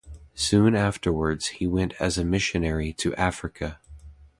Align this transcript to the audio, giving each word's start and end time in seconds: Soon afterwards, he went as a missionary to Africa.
Soon 0.33 0.73
afterwards, 0.73 1.45
he 1.49 1.67
went 1.67 1.93
as 1.99 2.17
a 2.17 2.25
missionary 2.25 2.91
to 2.93 3.13
Africa. 3.17 3.79